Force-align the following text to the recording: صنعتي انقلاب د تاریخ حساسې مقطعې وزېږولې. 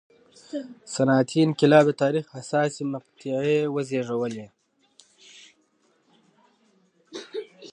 صنعتي 0.95 1.37
انقلاب 1.43 1.85
د 1.89 1.91
تاریخ 2.03 2.25
حساسې 2.37 2.83
مقطعې 2.93 3.59
وزېږولې. 3.75 4.45